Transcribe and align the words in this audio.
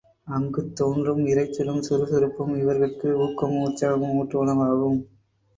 அங்குத் 0.27 0.71
தோன்றும் 0.75 1.25
இரைச்சலும், 1.25 1.81
சுறுசுறுப்பும் 1.81 2.55
இவர்கட்கு 2.55 3.11
ஊக்கமும் 3.19 3.63
உற்சாகமும் 3.63 4.17
ஊட்டுவனவாகும். 4.17 4.99